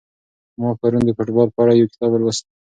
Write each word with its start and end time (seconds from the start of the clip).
ما 0.59 0.69
پرون 0.79 1.01
د 1.05 1.09
فوټبال 1.17 1.47
په 1.53 1.59
اړه 1.63 1.73
یو 1.79 1.89
کتاب 1.91 2.09
ولوست. 2.11 2.45